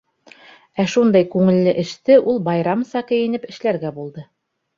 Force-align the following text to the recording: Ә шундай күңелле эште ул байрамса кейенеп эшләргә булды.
Ә 0.83 0.85
шундай 0.93 1.27
күңелле 1.33 1.73
эште 1.81 2.17
ул 2.33 2.41
байрамса 2.49 3.05
кейенеп 3.13 3.47
эшләргә 3.53 3.95
булды. 4.01 4.27